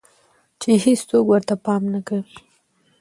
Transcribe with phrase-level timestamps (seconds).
[0.59, 2.33] چې هيڅوک ورته پام نۀ کوي